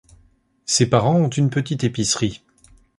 Ses 0.65 0.87
parents 0.89 1.13
ont 1.21 1.29
une 1.29 1.51
petite 1.51 1.83
épicerie. 1.83 2.41